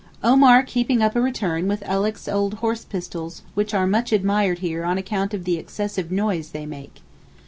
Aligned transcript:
Omar 0.23 0.63
keeping 0.63 1.03
up 1.03 1.15
a 1.15 1.21
return 1.21 1.67
with 1.67 1.83
Alick's 1.83 2.27
old 2.27 2.55
horse 2.55 2.83
pistols 2.83 3.43
which 3.53 3.71
are 3.71 3.85
much 3.85 4.11
admired 4.11 4.57
here 4.57 4.83
on 4.83 4.97
account 4.97 5.31
of 5.31 5.43
the 5.43 5.57
excessive 5.57 6.11
noise 6.11 6.49
they 6.49 6.65
make. 6.65 7.01